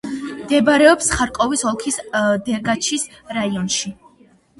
[0.35, 1.99] მდებარეობს ხარკოვის ოლქის
[2.47, 3.05] დერგაჩის
[3.39, 3.93] რაიონში.